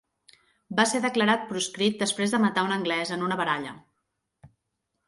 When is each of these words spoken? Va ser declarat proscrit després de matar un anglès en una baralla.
Va 0.79 0.85
ser 0.91 1.01
declarat 1.03 1.45
proscrit 1.51 2.01
després 2.05 2.35
de 2.37 2.41
matar 2.47 2.65
un 2.71 2.75
anglès 2.79 3.13
en 3.19 3.29
una 3.29 3.39
baralla. 3.45 3.77